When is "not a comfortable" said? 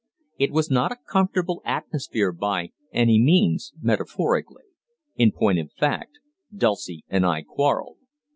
0.71-1.61